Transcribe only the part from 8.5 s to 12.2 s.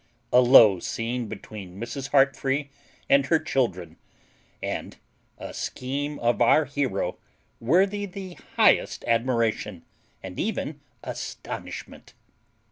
HIGHEST ADMIRATION, AND EVEN ASTONISHMENT.